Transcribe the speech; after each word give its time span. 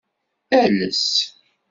Ales. 0.59 1.01